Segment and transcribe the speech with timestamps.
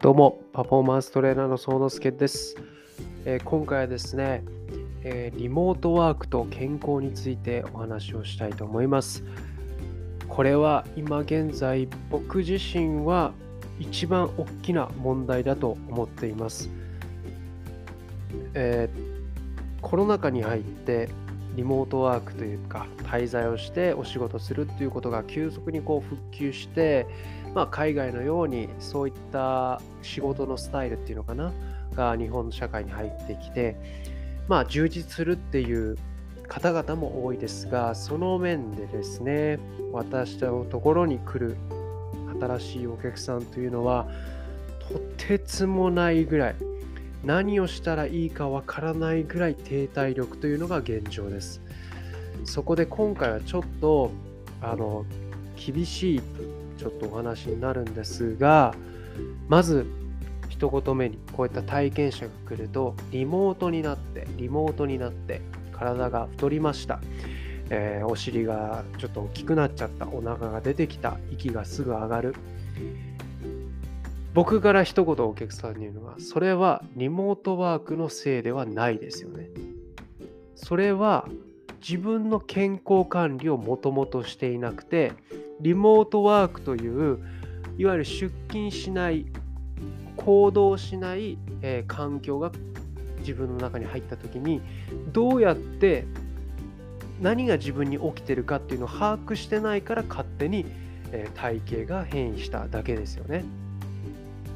[0.00, 2.54] どうも、パフォーマンストレーナーの総之助です、
[3.24, 4.44] えー、今回はですね、
[5.02, 9.24] えー、リモートワークと健康についてお話をしたいと思います。
[10.28, 13.32] これは今現在僕自身は
[13.80, 16.70] 一番大きな問題だと思っています。
[18.54, 21.08] えー、コロナ禍に入って
[21.56, 27.04] リモートワークというか滞在をしてお仕事するっていうことが急速にこう復旧して、
[27.58, 31.52] まあ、海外のようにそういった仕事のスタイルっていうのかな
[31.92, 33.74] が日本の社会に入ってきて、
[34.46, 35.98] まあ、充実するっていう
[36.46, 39.58] 方々も多いですがその面でですね
[39.90, 41.56] 私のところに来る
[42.40, 44.06] 新しいお客さんというのは
[44.88, 46.54] とてつもないぐらい
[47.24, 51.60] 何をしたらいいかわからないぐらい停滞力というのが現状です。
[52.44, 54.12] そこで今回はちょっと
[54.62, 55.04] あの
[55.56, 56.20] 厳しい
[56.78, 58.74] ちょっとお話になるんですが
[59.48, 59.86] まず
[60.48, 65.42] 一言目にこういった体験者が来るとリモートになってリモートになって
[65.78, 67.00] 体が太りました、
[67.70, 70.08] えー、お尻がちょっと大きくなっちゃった。
[70.08, 71.18] お腹が出てきた。
[71.30, 72.34] 息がすぐ上がる。
[74.34, 79.48] 僕から一言お客さんに言うのは、それはリモートワークのせいではないですよね。
[80.54, 81.28] それは
[81.80, 85.12] 自分の健康管理をもともとしていなくて、
[85.60, 87.18] リモートワークという、
[87.76, 89.26] いわゆる出勤しない、
[90.16, 92.52] 行動しない、えー、環境が
[93.20, 94.60] 自分の中に入った時に、
[95.12, 96.06] どうやって
[97.20, 100.66] 何が自分に起きてるかっていうのを把握してないから勝手に、
[101.12, 103.44] えー、体型が変異しただけですよね。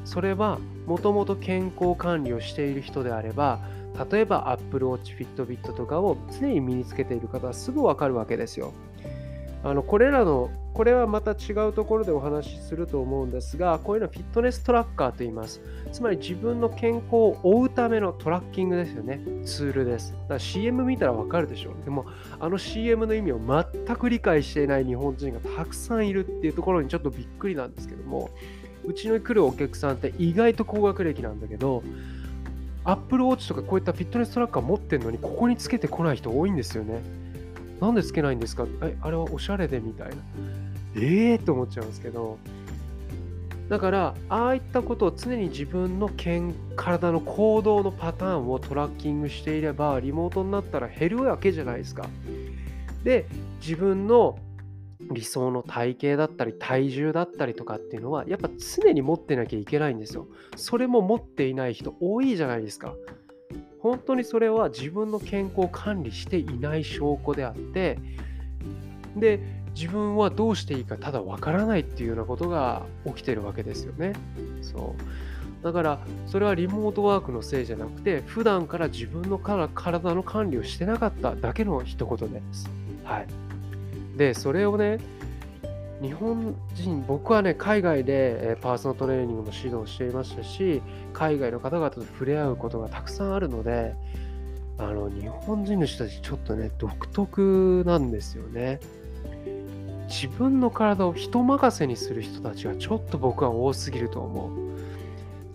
[0.05, 3.59] それはもともと健康管理をしている人であれば
[4.11, 8.73] 例えば Apple Watch Fitbit とかを常に身につけている方はすぐわかるわけですよ。
[9.63, 15.61] あのこれらのこれはまた違うところでお話しすると思うんですがこういうのはフィットネストラッカーと言います。
[15.91, 19.21] つまり自分の健康を追うためのトラッキングですよね。
[19.45, 20.13] ツールです。
[20.13, 21.73] だから CM 見たらわかるでしょう。
[21.85, 22.05] でも
[22.39, 28.29] あの CM の意味を全く理解していない日本人がたくさんいるっていうところにちょっとびっくりなんですけども
[28.85, 31.83] うちの来るお客さんって意外と高学歴なんだけど、
[32.83, 37.01] Apple Watch とかこういったフィットネストラッカー持ってるのに、ここにつけてこない人多いんですよね。
[37.83, 38.65] なんでつけないんですか？
[38.81, 40.15] え、あれはおしゃれでみたいな。
[40.95, 42.37] ええー、と思っちゃうんですけど、
[43.67, 46.09] だから、ああいったことを常に自分の
[46.77, 52.07] 体の行動のパターンをトラッキングしていれば、リモートになったら減るわけじゃないですか。
[53.03, 53.25] で、
[53.59, 54.39] 自分の
[55.11, 60.27] 理想の体型だったり体重だったりとかっていうのはやっぱ常に持ってなきゃいけないんですよ。
[60.55, 62.93] それも持っていない人多いじゃないですか。
[63.83, 67.99] 本当にそれは自分の健康を管理していない証拠であって
[69.17, 69.41] で
[69.75, 74.13] 自分はどうしていいかただわからないっていうようなことが起きてるわけですよね。
[74.61, 82.69] そうだからそれはリモートワークのせいじゃなくて普段から自分のから体の管理をしてなかっただけの一言です。
[83.03, 83.27] はい。
[84.17, 84.99] で、それをね、
[86.03, 90.81] 日本人、僕はね、海外でパーソナルトレーニングの指導をしていましたし、
[91.13, 93.95] 海外の方々と触れ合うことがたくさんあるので、
[94.77, 98.81] あの日本人の人たち、ちょっとね、独特なんですよね。
[100.09, 104.49] 自分の体を人任せにする人たちがちょっと僕は多すぎると思う。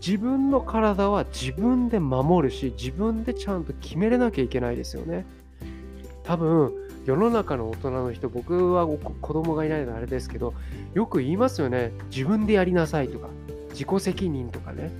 [0.01, 5.27] 自分の体は自分で守るし、自分でちゃんと決めれなきゃいけないですよね。
[6.23, 6.73] 多分、
[7.09, 10.53] 世の中の大人の人、僕は子供がいないのであれですけど、
[10.93, 11.91] よく言いますよね。
[12.11, 13.29] 自分でやりなさいとか、
[13.71, 14.91] 自己責任とかね。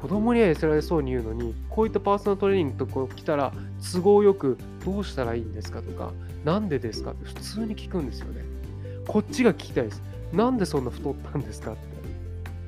[0.00, 3.52] 子供にはそれそうに言うのに、こういったパーソナルトレーニングとこ来たら、
[3.92, 6.10] 都合よくどうしたらいいんですかとか、
[6.44, 8.42] なんでですかって普通に聞くんですよね。
[9.06, 10.02] こっちが聞きたいです。
[10.32, 11.80] なんでそんな太ったんですかって。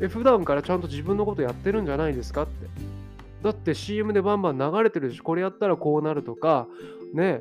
[0.03, 2.69] え、普段からちゃんと自分のことやってるんじゃないですかって。
[3.43, 6.69] だって CM でバンバン流れてるし、これやったらこうなるとか、
[7.13, 7.41] ね、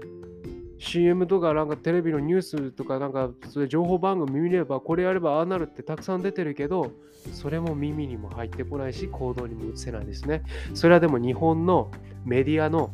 [0.80, 6.92] CM とかなんかテレビのニュースとかなんかそれ情報番組見ればこれやればああなるってたくさん出てるけど
[7.34, 10.44] それも耳にも入ってこないし行動にも移せないですね。
[10.74, 11.92] それはでも日本の
[12.26, 12.92] メディアの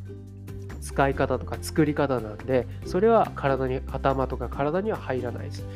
[0.81, 5.68] 使い方とか作り方なんでそれは体に頭とか体には入らないです。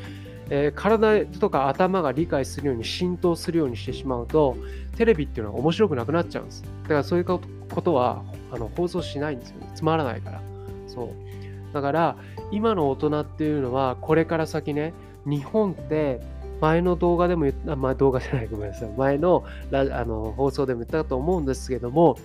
[0.52, 4.58] えー、体とか頭が理解するように浸透するようにしてしまうと
[4.98, 6.64] テレビっていうのは面白くなくなっちゃうんです。
[6.84, 7.40] だからそういうこ
[7.84, 9.72] とはあの放送しないんですよね。
[9.76, 10.42] つまらないから。
[10.88, 11.29] そう。
[11.74, 12.18] だから
[12.52, 14.94] 今の大人っていうのはこれから先ね
[15.26, 16.22] 日本って
[16.62, 18.90] 前の動画でも言った、まあ、動画じゃないごめんなさい。
[18.98, 22.18] 前のラあの放送でも言ったと思うんですけども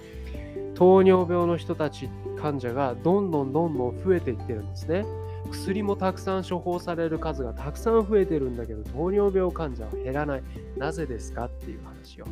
[0.74, 2.08] 糖尿病の人たち
[2.40, 5.04] 患者がどんどんどんどん増えていってるんですね。
[5.50, 10.42] 薬もたくさん処方される数がたくさん増えてるんだけど糖尿病患者は減らない。
[10.76, 12.26] なぜですかっていう話を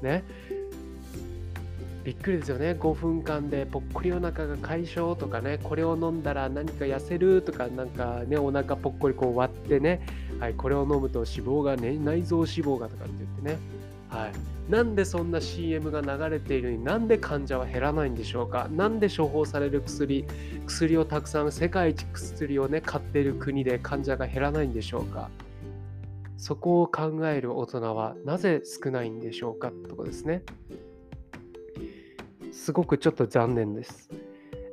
[0.00, 0.24] ね。
[2.04, 2.72] びっくりですよね。
[2.72, 10.04] 5分間でぽっこりお腹が解消とかね、これを飲んだら何か痩せるとか、なんかね、お腹ぽっこりこう割ってね、
[10.40, 13.58] はい、これを飲むと脂肪がね、内臓脂肪がとかって言ってね、
[14.08, 14.32] はい。
[14.70, 18.68] なんでそんな CM が流れているのになんで患者は減らないんでしょうか。
[18.70, 20.24] なんで処方される薬
[20.66, 25.30] 薬をたくさん世界一薬をね買っている国で患者が減らないんでしょうか。
[26.36, 30.42] そこを考える大人はなぜ少ないんでしょうかとこですね。
[32.52, 34.10] すごくちょっと残念です、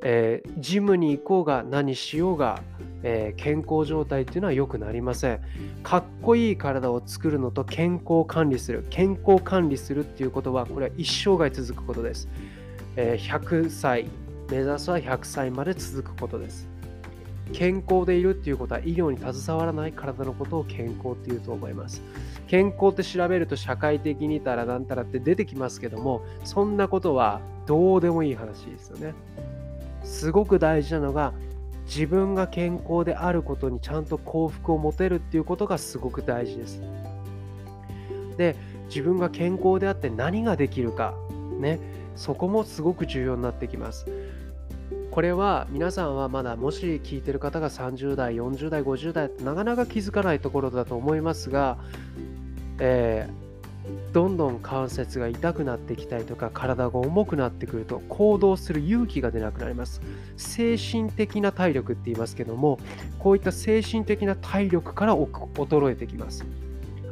[0.02, 2.62] えー、ジムに行こうが何しようが
[3.02, 5.40] えー、健康状態っていうのは良くなりません。
[5.82, 8.84] かっこいい体を作るのと健康管理する。
[8.90, 12.28] 健康管理するっていうことは、これは一生涯続くことです。
[12.96, 14.06] えー、100歳、
[14.50, 16.68] 目指すは100歳まで続くことです。
[17.52, 22.02] 健康でいるっていうことは医療に携わらない体のことを健康っていうと思います。
[22.50, 29.14] 健康って調べると社会的にたらなんたらって出てきますけども、そんなことはどうでもいい話ですよね。
[30.02, 31.32] すごく大事なのが
[31.86, 36.82] 自分が健康であることにちゃんと幸福を持てるっていうことがすごく大事です。
[38.36, 38.56] で
[38.88, 41.14] 自分が健康であって何ができるか
[41.60, 41.78] ね
[42.16, 44.06] そこもすごく重要になってきます。
[45.12, 51.78] これは皆さんはまだもし聞いてる方が30代40代50代ってなかなか気づかないところだと思いますが、
[52.80, 53.50] えー
[54.12, 60.02] どんどん関節が痛くなってきたりとか体が重くなってくると行動する勇気が出なくなります。
[60.36, 62.78] 精神的な体力って言いますけども
[63.18, 66.44] こういった精神的な体力から衰えてきます。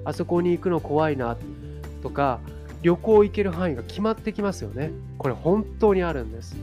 [0.05, 1.37] あそこに行くの怖いな
[2.03, 2.41] とか
[2.83, 4.91] 旅行行ける範囲が決まってきますよね。
[5.17, 6.57] これ本当にあるんです。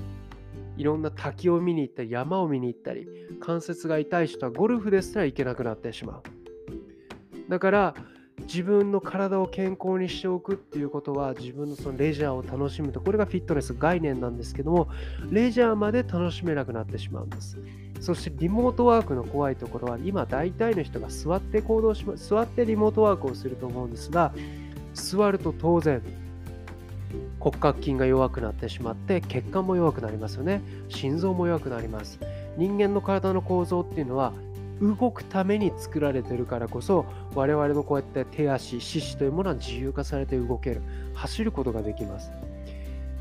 [0.77, 3.07] いろんな滝を見に行ったり山を見に行ったり
[3.39, 6.21] 関節が痛い人はゴルフですら行けなくなってしまう。
[7.49, 7.95] だから
[8.43, 14.89] 自分の体を健康にしておくっていうことは自分のそのレジャーを楽しむとこれがフィットネス概念なんですけども
[15.31, 17.57] レジャーまで楽しめなくなってしまうんです。
[18.01, 24.33] そしてリモートワークの怖いところは今大体の人が座って行動し座ってリモートワークをすると思うんですが
[24.93, 26.01] 座ると当然
[27.39, 30.61] 骨格筋が弱くなってしまって血管も弱くなりますよね。
[30.89, 32.19] 心臓も弱くなります。
[32.57, 34.33] 人間の体の構造っていうのは
[34.81, 40.81] 動くために作られてるからこそ我々のこうやって手足四肢というものは自由化されて動ける。
[41.13, 42.31] 走ることができます。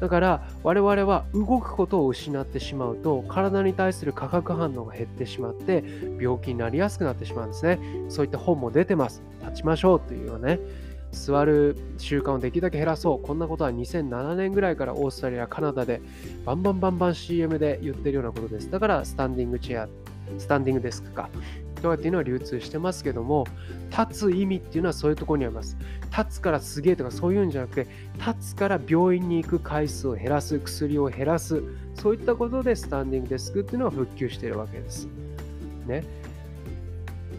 [0.01, 5.85] だから我々は動くことを失ってしまうと体に対する化学反応が減ってしまって
[6.21, 7.79] 病気になりやすくなってしまうんですね。
[8.09, 9.23] そういった本も出てます。
[9.41, 10.61] 立ちましょうというようなね。
[11.13, 13.25] 座る習慣をできるだけ減らそう。
[13.25, 16.03] こんなことは2007年ぐらいからオーストラリアカナダで
[16.45, 18.71] バンバンバンバン CM で言ってるようなことです。
[18.71, 19.89] だからスタンディングチェア
[20.39, 21.29] スタンディングデスクか。
[21.77, 23.47] とかっていうのは流通してますけども、
[23.91, 25.77] 立つ意味っていうのはそういうところにあります。
[26.17, 27.87] 立つからすげえとかそういうんじゃなくて、
[28.19, 31.63] 立つから病院に行く回数を減らす、薬を減らす、
[31.95, 35.09] そういったことでスタンディングデスクっていうのは復旧しているわけです。
[35.87, 36.05] ね。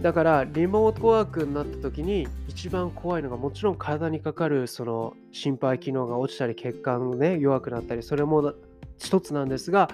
[0.02, 8.54] だからリモートワークになった時に一番怖いのがもちろん体にかかるその心肺機能が落ちたり血管がね弱くなったりそれも
[8.98, 9.90] 一つなんですが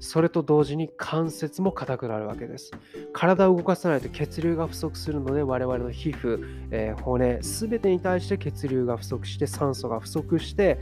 [0.00, 2.70] それと同時に関節も硬くなるわけです。
[3.12, 10.78] 体を動かさないと血流が不足するので我々の皮膚、えー、骨、すべてに対して血流が不足して酸素が不足して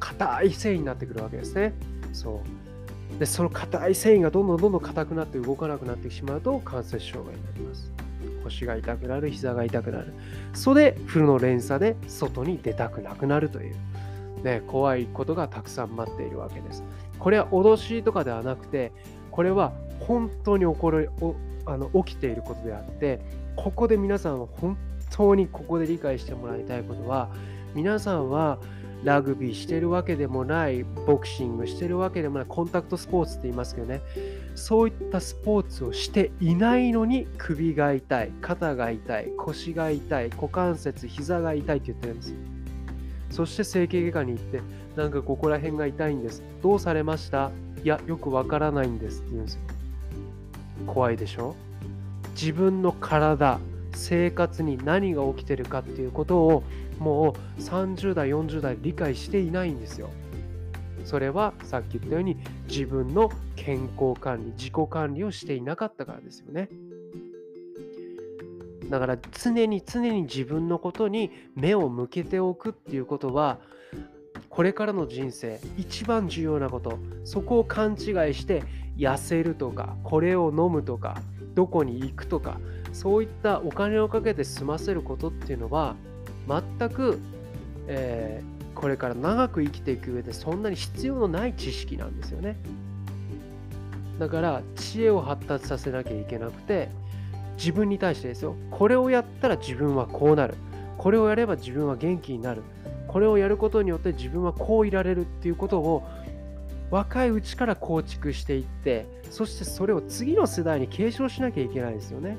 [0.00, 1.74] 硬い繊維になってくるわけですね。
[2.12, 2.40] そ
[3.16, 7.92] うでその硬い繊維がどんどんどんどん硬くなって動かなくなってしまうと関節障害になります。
[8.42, 10.12] 腰が痛くなる、膝が痛くなる。
[10.54, 13.76] それで負の連鎖で外に出たくなくなるという、
[14.42, 16.82] ね、怖いことがたくさん待っているわけです。
[17.18, 18.92] これは脅しとかではなくて、
[19.30, 21.10] これは本当に起こる
[21.64, 23.20] あの起きていることであって、
[23.56, 24.76] ここで皆さんは本
[25.10, 27.30] 当にここで理解してもらいたいことは、
[27.74, 28.58] 皆さんは
[29.04, 34.00] ラグビーしてるわけでもない、ボクシングしてるわけでもない、コンタクトスポーツって言いますけどね、
[34.54, 42.34] そういったスポーツをしていないのに首が痛い、肩が痛い、腰が痛い、股関節、膝が痛いって言ってるんです。
[43.32, 44.60] そして整形外科に行って、
[44.94, 46.42] なんかここら辺が痛いんです。
[46.62, 47.50] どうされました？
[47.82, 49.60] いや、よくわからないんですって言うんですよ。
[50.86, 51.56] 怖いでしょ？
[52.34, 53.58] 自分の体、
[53.94, 56.62] 生活に何が起きてるかっていうことを
[56.98, 60.10] もう30代、40代理解していないんですよ。
[61.04, 62.36] それはさっき言ったように
[62.68, 66.68] 自分の健康管理、自己管理をしていなかったからですよね。
[68.92, 73.58] だから常に常に自分のことに目を向けておくっていうことは
[74.50, 77.98] これからの人生一番重要なことそこを勘違い
[78.34, 78.62] して
[78.98, 81.16] 痩せるとかこれを飲むとか
[81.54, 82.60] どこに行くとか
[82.92, 85.96] そういったお金をかけて済ませることっていうのは
[86.46, 87.18] 全く、
[87.86, 88.42] え
[88.74, 92.56] これから長く生きていく上でそんなに必要のない知識なんですよね。
[94.18, 96.90] だから知恵を発達させなきゃいけなくて
[97.56, 98.56] 自分に対してですよ。
[98.70, 100.54] これをやったら自分はこうなる。
[100.98, 102.62] これをやれば自分は元気になる。
[103.08, 106.02] これをやることによって自分はこういられるっていうことを
[106.90, 112.38] 若いうちから構築していってそしてそれを次の世代に継承しなきゃいけないですよね。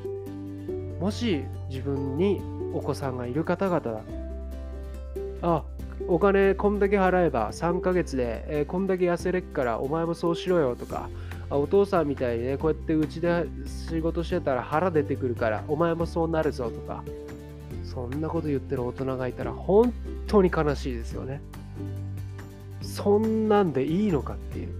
[1.00, 2.42] もし自分に
[2.74, 4.02] お子さんがいる方々
[5.42, 5.64] あ
[6.08, 11.10] お金こんだけ払えば3ヶ月で、えー、こんだけ痩せれっからお前もそうしろよとか
[11.50, 13.46] あお父さんみたいにねこうやってうちで
[13.90, 17.04] 仕事してたら腹出てくるからお前もそうなるぞとか。
[17.94, 19.94] そんなこと言ってる大人がいたら本
[20.26, 21.42] 当に悲しいですよね。
[22.82, 24.74] そんなんでいいのかっていう。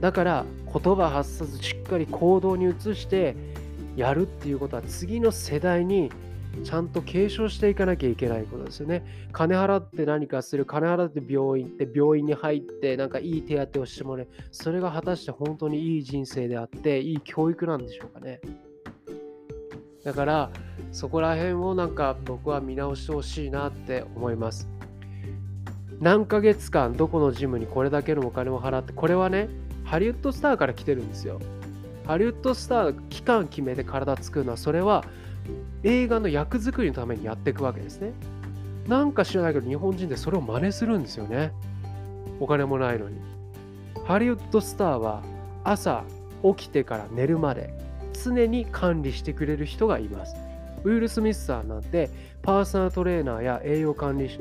[0.00, 3.36] だから言葉発さずしっかり行動に移して
[3.94, 6.10] やるっていうことは次の世代に
[6.62, 9.04] ちゃんと継承していかなきゃいけないことですよね。
[9.32, 18.40] 金払って何かする、金払って病院行って、病院に入って、なんかいい手当てをしてもらえ、それが果たして本当にいい人生であって、いい教育なんでしょうかね。
[20.04, 20.50] だから、
[20.92, 24.68] そこら辺をなんか僕は見直してほしいなって思います。
[26.00, 29.48] 何ヶ月間どこのジムにこれだけのお金を払って、これはね、
[29.84, 31.40] ハリウッドスターから来てるんですよ。
[32.06, 35.04] ハリウッドスター期間決めて体作るのは、それは
[35.82, 38.12] 映画の役作りのためにやっていくわけですね。
[38.88, 41.52] なんか知らないけど日本人でそれを真似するんですよね。
[42.40, 43.16] お金もないのに。
[44.04, 45.22] ハリウッドスターは
[45.62, 46.04] 朝
[46.42, 47.72] 起きてから寝るまで
[48.12, 50.36] 常に管理してくれる人がいます。
[50.84, 52.10] ウィル・スミスさんなんて
[52.42, 54.38] パーソナルトレーナーや栄養管理士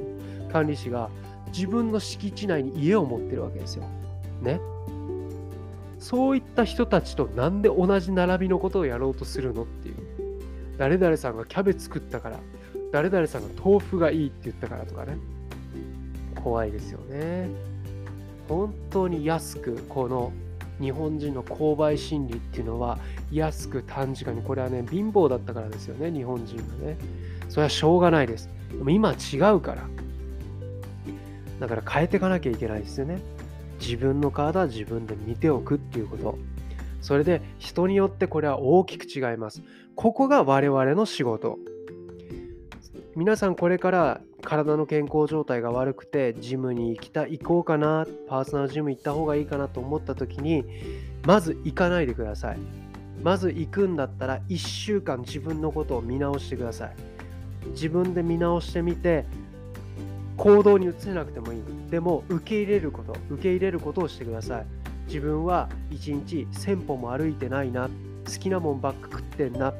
[0.52, 1.10] 管理士が
[1.54, 3.86] 自分の敷地内に家を持ってるわけですよ。
[4.42, 4.60] ね。
[6.00, 9.96] そういった人たちとなんで同じ並びのことをやろうとするのっていう。
[10.78, 12.40] 誰々さんがキャベツ食ったから、
[12.92, 15.18] 誰々さんが豆腐がいいって言ったからとかね。
[16.36, 17.50] 怖いですよね。
[18.48, 20.32] 本当に安く、この
[20.80, 22.98] 日本人の購買心理っていうのは、
[23.32, 26.98] 安く短時間に、これはね、貧乏だったからですよね、日本人がね。
[27.50, 28.50] それはしょうがないです。
[28.72, 29.84] でも今は違うから。
[31.60, 33.22] だから変えていかなきゃいけないですよね。
[33.80, 36.38] 自分の体は自分で見ておくっていうこと。
[37.04, 39.62] それで人によってこれは大きく違います。
[39.94, 41.60] ここが我々の仕事。
[43.16, 50.66] 皆さんこれから体の健康状態が悪くてジムに行きた行こうかなパーソナルジム行った方がいいかなと思った時に
[51.26, 52.58] まず行かないでください
[53.22, 56.96] まず行くんだったら1週間自分のことを見直してください
[57.70, 59.26] 自分で見直してみて
[60.36, 67.90] 行動に移せなくてもいいでも受け入れること受け入れることをしてください自分は1日1000歩も歩いてないな。
[68.26, 69.74] 好きなもんばっか食ってんな。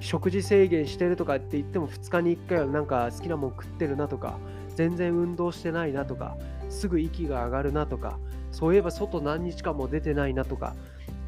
[0.00, 4.38] 食事制限してるとかって言っても2日に1回はなんか好きなもん食ってるなとか
[4.74, 6.36] 全然運動してないなとか
[6.68, 8.18] すぐ息が上がるなとか
[8.52, 10.74] そういえば外何日間も出てないなとか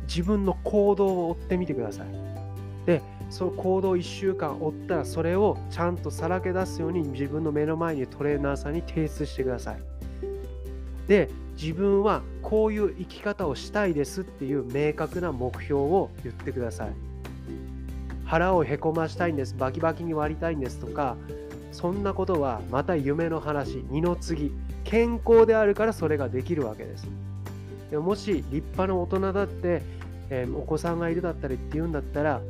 [0.07, 2.07] 自分の行動を追ってみてください。
[2.87, 9.83] でその行動1週間追ったらそれをちゃんとさらけ出すように自分の目の前にトレーナーさんに提出してください。
[11.07, 11.29] で
[11.61, 16.91] 自分はこういう生き方をしたいですっていう明確な目標を言ってください。
[18.25, 19.57] 腹をへこましたいんです。
[19.59, 21.17] バキバキに割りたいんですとか
[21.73, 24.53] そんなことはまた夢の話二の次。
[24.85, 27.07] 健康であるからそれができるわけです。
[27.91, 29.83] でもし立派な大人だって、
[30.31, 32.41] えー、お子さんがいるだったりっていうんだったら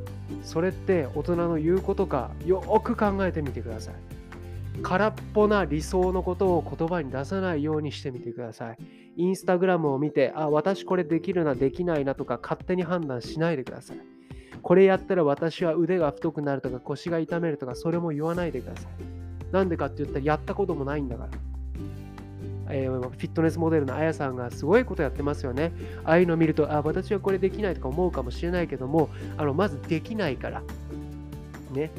[0.44, 3.94] それって大人の言うことかよく考えてみてください。
[4.82, 8.78] 空っぽな理想のことを言葉に出さないようにしてみてください。
[9.16, 13.98] インスタグラムを見て、あ、私これできるな、できないなとか勝手に判断しないでください。
[14.62, 19.52] これやったら私は腕が太くなるとか腰が痛めるとかそれも言わないでください。
[19.52, 21.30] なんでかって言ったらやったこともないんだから。
[22.70, 25.72] えー、フィットネスモデルのあやさんがすごいことやってますよね。
[26.04, 29.08] ああいうのを見ると、あ、私はこれできないとか思うかもしれないけども、
[29.38, 30.62] あのまずできないから。
[31.72, 31.90] ね。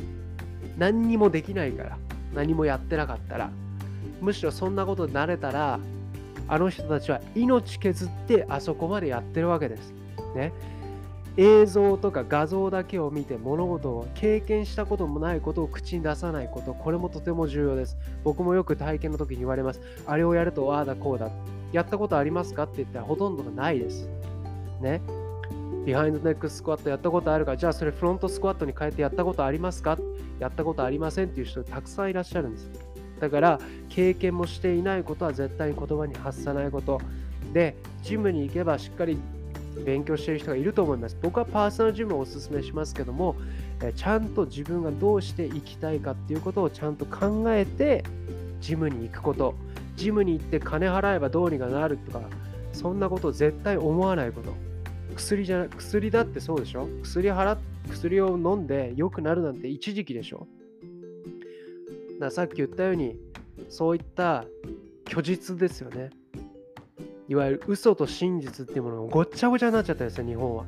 [0.78, 1.98] 何にもできないから。
[2.34, 3.50] 何もやってなかったら
[4.22, 5.80] むしろそんなことになれたら
[6.48, 9.94] あの人たちは命削ってあそこまでやってるわけです。
[10.36, 10.52] ね、
[11.38, 17.98] 映像とか画像だけを見て物事を経験したこともないことを口に出さないことこれもとても重要です。
[18.24, 19.82] 僕もよく体験の時に言われます。
[20.06, 21.30] あれをやるとああだこうだ。
[21.72, 22.64] やったことありますか？
[22.64, 24.10] って言ったらほとんどがないです。
[24.82, 25.02] ね。
[25.90, 27.58] ビハインドネックスクワットやったことあるか？
[27.58, 29.98] じゃあそれフロントスクワットに変えてやったことありますか？
[30.38, 32.70] やったことありませんっていう人たくさんいらっしゃるんです。
[33.20, 37.02] だから経験もしていないことは絶対に言葉に発さないこと。
[37.54, 39.18] で、ジムに行けばしっかり
[39.84, 41.18] 勉強している人がいると思います。
[41.24, 43.36] 僕はパーソナルジムをおすすめしますけども、
[43.96, 48.04] ちゃんと自分がどうしていきたいかっていうことをちゃんと考えて
[48.62, 49.56] ジムに行くこと
[49.96, 52.22] ジムに行って金払えばどうにかなるとか
[52.74, 54.54] そんなことを絶対思わないこと
[55.20, 56.88] 薬じゃ薬だってそうでしょ？
[57.04, 57.58] 薬払
[57.90, 60.48] 薬を飲んで良くなるなんて一時期でしょ？
[62.20, 63.18] ださっき言ったように
[63.68, 64.46] そういった
[65.08, 66.10] 虚実ですよね。
[67.28, 70.66] いわゆる嘘と真実っていうものがごっちゃごちゃになっちゃったんですよ日本は。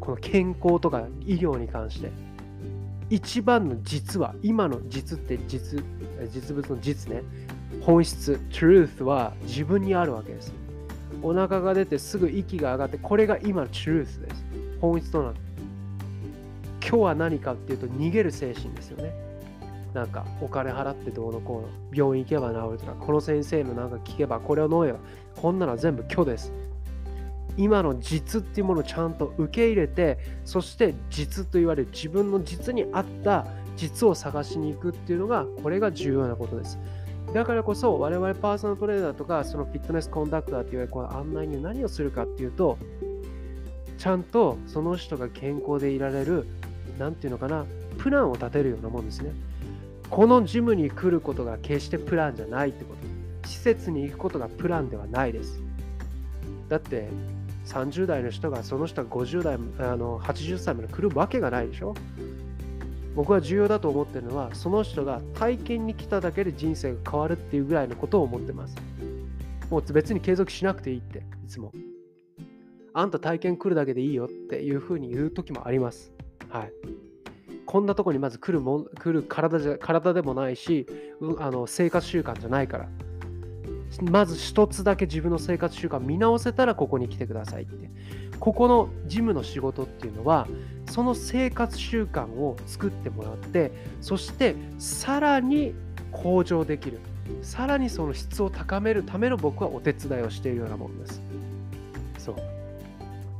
[0.00, 2.10] この健康とか医療に関して。
[3.10, 5.84] 一番の実は今の実って実
[6.32, 7.22] 実物の実ね。
[7.82, 10.52] 本質 truth は自分にあるわけです
[11.22, 14.44] お腹が出てすぐ息が上がってこれが今の truth です。
[14.80, 15.36] 本質となる
[16.80, 19.12] 今日は何かっていうと逃げる精神ですよね。
[19.94, 21.68] なんかお金払ってどうのこうの。
[21.92, 24.98] 病院行けば治るとかこの先生のなんか聞けばこれを飲めば。
[25.36, 26.52] こんなのは全部虚です。
[27.56, 33.46] 今の実っていうものをちゃんと受け入れてそして実と言われる自分の実に合った
[33.76, 36.78] 実を探しに行くっていうのがこれが重要なことです。
[37.32, 42.76] だからこそ我々パーソナルトレーナーとかそのフィットネスコンダクターっていうこの案内に何をするかっていうと
[43.98, 46.48] ちゃんとその人が健康でいられる
[46.98, 47.66] 何ていうのかな
[47.98, 49.32] プランを立てるようなもんですね。
[50.08, 53.48] このジムに来ることが決してプランじゃないってこと。
[53.48, 55.62] 施設に行くことがプランではないです。
[56.68, 57.08] だって
[57.66, 61.94] 30代の人がその人が50代あの80歳まで来るわけがないでしょ。
[63.14, 68.76] 僕は重要だと思ってるのはその人が体験に来ただけで人生が変わるっていうぐらいのことを思ってます。
[69.70, 71.72] もう別に継続しなくていいっていつも。
[72.92, 76.12] あんた体験来るだけでいいよっていうふうに言う時もあります。
[76.48, 76.72] はい。
[77.66, 80.86] こんなとこにまず来るも来る体じゃ体でもないし、
[81.20, 82.88] うん、あの生活習慣じゃないから。
[84.02, 87.90] まず一つだけ自分の生活習慣見直せたらここに来てくださいって。
[88.40, 90.48] ここのジムの仕事っていうのは
[90.90, 93.70] その生活習慣を作ってもらって
[94.00, 95.74] そしてさらに
[96.10, 96.98] 向上できる。
[97.42, 101.22] さらにその質を高めるための僕はお手伝いをしているようなものです。
[102.18, 102.36] そう。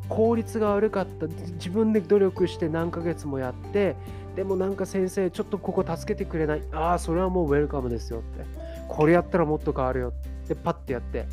[0.09, 1.27] 効率が悪かった。
[1.27, 3.97] 自分で努力して何ヶ月もやって
[4.37, 6.63] でもなんか先生ちょっとここ助けてくれない。
[6.73, 8.45] ああそれはもうウェルカムですよって。
[8.87, 10.13] これやったらもっと変わるよ
[10.47, 11.27] でパッてやって。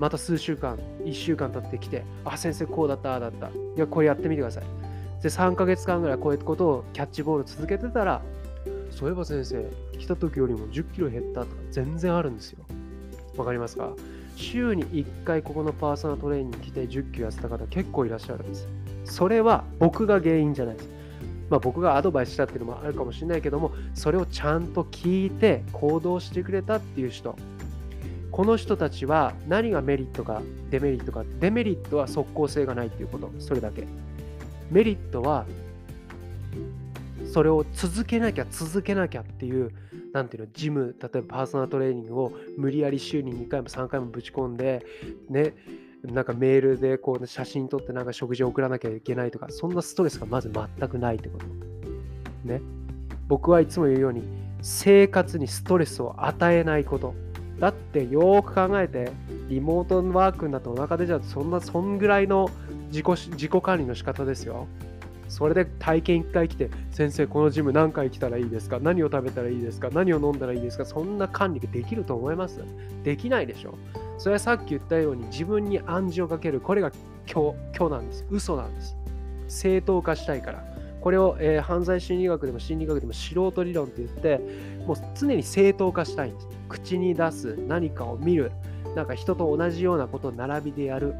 [0.00, 3.48] また数週間1週間経ってきてあ先生こうだったああだった。
[3.48, 4.64] いやこれやってみてください。
[5.22, 8.22] で3ヶ月間ぐらいこういうことをキャッチボール続けてたら
[8.90, 9.62] そういえば先生
[9.98, 12.64] 来た時よりも10キロ減ったとか全然あるんですよ。
[13.36, 13.92] わかりますか？
[14.36, 18.66] 週に1回ここのパーソナルトレーニング来て10キロ痩せた方結構いらっしゃるんです。
[19.04, 20.88] それは僕が原因じゃないです。
[21.50, 27.36] まあ、僕がアドバイスしたっていうのもあるかもしれないけどもそれをちゃんと聞いて行動してくれたっていう人
[28.40, 33.86] この人たちは何がメリットかデメリットかデメリットは即効性がないっていうことそれだけ。
[34.70, 35.44] メリットは
[37.34, 39.72] それを続けなきゃ続けなきゃっていう
[40.14, 44.86] なんていうのジム例えばパーソナルトレーニングを無理やり週に2回も3回もぶち込んで
[45.28, 45.52] ね
[46.02, 51.44] なんかメールでこう写真撮ってなんか食事を送らなきゃいけないとかそんなストレスがまず全くないってこと。
[52.48, 52.62] ね。
[53.28, 54.22] 僕はいつも言うように
[54.62, 57.14] 生活にストレスを与えないこと。
[57.60, 59.12] だってよーく考えて
[59.48, 62.50] リモートワークになってお腹出ちゃうとそんなそんぐらいの
[62.86, 64.66] 自己自己管理の仕方ですよ。
[65.28, 68.80] それで体験1回来て先生このジム何回来たらいいですか？
[68.80, 69.88] 何を食べたらいいですか？
[69.92, 70.84] 何を飲んだらいいですか？
[70.84, 72.64] そんな管理ができると思います？
[73.04, 73.74] できないでしょ。
[74.18, 76.90] それはさっき言ったように自分に暗示をかけるこれが
[77.26, 78.24] 虚虚なんです。
[78.30, 78.96] 嘘なんです。
[79.46, 80.64] 正当化したいから。
[81.00, 84.38] これを、えー、犯罪心理学でも心理学でも素人理論って言って
[84.86, 86.48] もう常に正当化したいんです。
[86.70, 88.52] 口に出す何かを見る。
[88.96, 91.14] なんか人と同じようなことを並びでやる。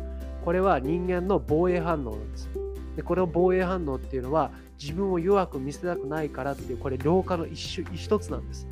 [0.45, 2.49] これは人間の防衛反応なんです。
[2.97, 8.67] でこれを防衛反応っていうのは自分を弱く見せたくないからっていうこれ老化の一種一つなんです。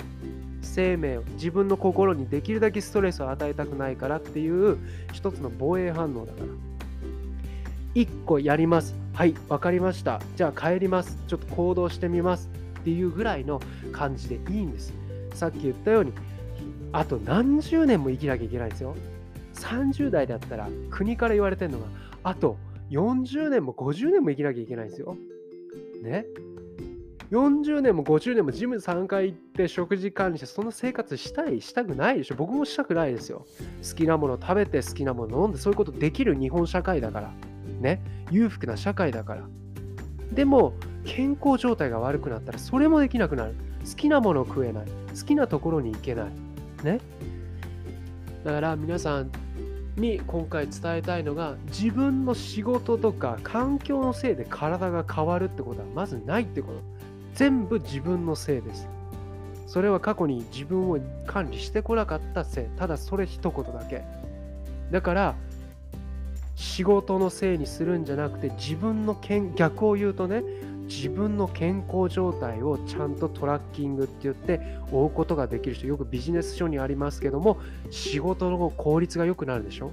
[0.63, 4.79] 生命を自分の心にできるだけストレスを与えたくないからっていう
[5.13, 6.47] 一つの防衛反応だから。
[7.95, 8.95] 1個やります。
[9.13, 10.21] はい分かりました。
[10.37, 11.19] じゃあ帰ります。
[11.27, 12.49] ちょっと行動してみます。
[12.81, 13.61] っていうぐらいの
[13.93, 14.93] 感じでいいんです。
[15.35, 16.13] さっき言ったように
[16.93, 18.95] あと何十年も生きなきゃいけないんですよ。
[19.55, 21.87] 30代だったら国から言われてるのが、
[22.23, 22.57] あと
[22.91, 25.17] 40年も50年も生きなきゃいけないんですよ。
[26.03, 26.27] ね
[27.31, 32.37] ？40年も50年もジム3回行って食事管理してそんな生活したいしたくないでしょ。
[32.37, 33.45] 僕もしたくないですよ。
[33.87, 37.31] 好きなもの食べて好きなもの飲んでそういうことできる日本社会だから。
[37.81, 38.01] ね？
[38.31, 39.47] 裕福な社会だから。
[40.33, 40.73] でも
[41.05, 43.55] 健康状態が悪くなったらそれもできなくなる。
[43.89, 44.87] 好きなものを食えない。
[44.87, 46.31] 好きなところに行けない。
[46.85, 47.01] ね。
[48.45, 49.31] だから皆さん
[49.97, 56.99] に今回伝えたいのが自分の仕事とか環境のせいで体が変わるってことはまずないってこと。
[57.35, 58.89] 全部自分のせいです。
[59.67, 62.65] それは過去に自分を管理してこなかったせい。
[62.77, 64.03] ただそれ一言だけ。
[64.91, 65.35] だから、
[66.57, 69.17] 仕事のせいにするんじゃなくて、自分の
[69.55, 70.43] 逆を言うとね、
[70.89, 77.59] 自分の健康状態をちゃんとトラッキングって言って追うことができる人、よくビジネス書にありますけども、
[77.91, 79.93] 仕事の効率が良くなるでしょ？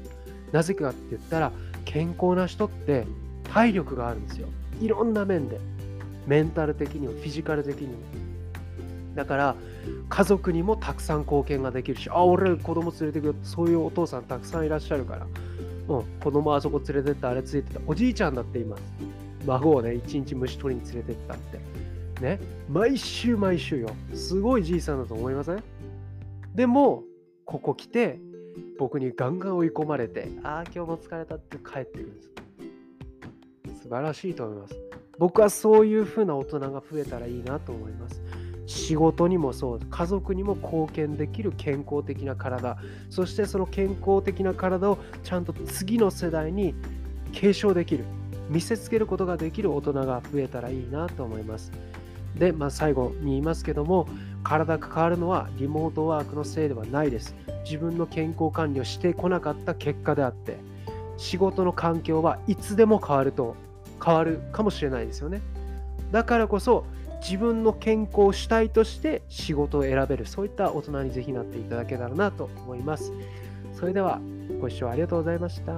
[0.52, 1.52] なぜかって言ったら、
[1.84, 3.06] 健康な人って
[3.54, 4.48] 体力があるんですよ。
[4.82, 5.60] いろんな面で。
[6.26, 8.00] メンタル的にもフィジカル的にも。
[9.14, 9.56] だから
[10.10, 15.28] 家族にもたくさん貢献ができるし、あ、俺子供連れてくよそういうお父さんたくさんいらっしゃるから、
[15.88, 17.82] うん、子供あそこ連れてった、あれついてた。
[17.86, 18.82] おじいちゃんだっています。
[19.46, 21.60] 孫をね、一日虫取りに連れてったって。
[22.22, 23.90] ね、毎週毎週よ。
[24.14, 25.64] すごいじいさんだと思いません？
[26.54, 27.04] でも、
[27.46, 28.20] ここ来て、
[28.80, 32.32] 僕にガンガン追い込まれて、ああ、今日も疲れたって帰ってくるんです。
[33.84, 34.76] 素晴らしいと思います。
[35.20, 38.22] 僕はそういうふうな大人が増えたらいいなと思います。
[38.68, 42.78] 仕事にもそう家族にも貢献できる健康的な体
[43.12, 46.74] そしてその健康的な体をちゃんと次の世代に
[47.32, 48.06] 継承できる
[48.50, 51.72] 見せつけることができる大人が増えたらいいなと思います。
[52.38, 54.08] で、まあ、最後に言いますけども
[54.44, 57.36] 体が変わるのはリモートワークのせいではないです。
[57.64, 60.58] 自分の健康管理をしてこなかった結果であって
[61.18, 63.56] 仕事の環境はいつでも変わると
[64.04, 65.42] 変わるかもしれないですよね。
[66.12, 66.86] だからこそ
[67.22, 73.12] 自分の健康主体として仕事を選べるそういった大人にぜひなっていただけたらなと思います。
[73.74, 74.20] それでは
[74.62, 75.76] ご視聴ありがとうございました。